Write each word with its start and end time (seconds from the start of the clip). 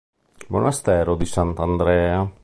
Monastero 0.47 1.15
di 1.15 1.25
Sant'Andrea 1.27 2.27